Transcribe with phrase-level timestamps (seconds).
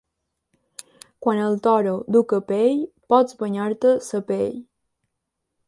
[1.25, 2.81] Quan el Toro du capell,
[3.15, 4.59] pots banyar-te sa pell.